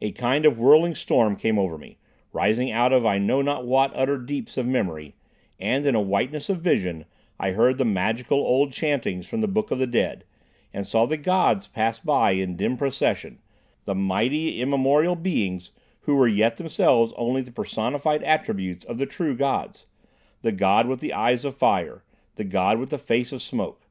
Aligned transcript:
A 0.00 0.10
kind 0.12 0.46
of 0.46 0.58
whirling 0.58 0.94
storm 0.94 1.36
came 1.36 1.58
over 1.58 1.76
me, 1.76 1.98
rising 2.32 2.70
out 2.70 2.94
of 2.94 3.04
I 3.04 3.18
know 3.18 3.42
not 3.42 3.66
what 3.66 3.92
utter 3.94 4.16
deeps 4.16 4.56
of 4.56 4.64
memory, 4.66 5.16
and 5.58 5.84
in 5.84 5.94
a 5.94 6.00
whiteness 6.00 6.48
of 6.48 6.62
vision 6.62 7.04
I 7.38 7.50
heard 7.50 7.76
the 7.76 7.84
magical 7.84 8.38
old 8.38 8.72
chauntings 8.72 9.26
from 9.28 9.42
the 9.42 9.46
Book 9.46 9.70
of 9.70 9.78
the 9.78 9.86
Dead, 9.86 10.24
and 10.72 10.86
saw 10.86 11.04
the 11.04 11.18
Gods 11.18 11.66
pass 11.66 11.98
by 11.98 12.30
in 12.30 12.56
dim 12.56 12.78
procession, 12.78 13.38
the 13.84 13.94
mighty, 13.94 14.62
immemorial 14.62 15.14
Beings 15.14 15.72
who 16.04 16.16
were 16.16 16.26
yet 16.26 16.56
themselves 16.56 17.12
only 17.18 17.42
the 17.42 17.52
personified 17.52 18.22
attributes 18.22 18.86
of 18.86 18.96
the 18.96 19.04
true 19.04 19.36
Gods, 19.36 19.84
the 20.40 20.52
God 20.52 20.88
with 20.88 21.00
the 21.00 21.12
Eyes 21.12 21.44
of 21.44 21.54
Fire, 21.54 22.02
the 22.36 22.44
God 22.44 22.78
with 22.78 22.88
the 22.88 22.96
Face 22.98 23.30
of 23.30 23.42
Smoke. 23.42 23.82